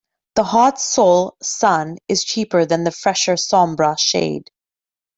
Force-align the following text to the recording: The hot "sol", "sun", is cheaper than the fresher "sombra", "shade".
The 0.33 0.43
hot 0.45 0.81
"sol", 0.81 1.37
"sun", 1.43 1.97
is 2.07 2.23
cheaper 2.23 2.65
than 2.65 2.85
the 2.85 2.91
fresher 2.91 3.35
"sombra", 3.35 3.99
"shade". 3.99 4.49